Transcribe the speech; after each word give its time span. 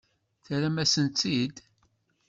Terram-asen-tt-id? 0.45 1.55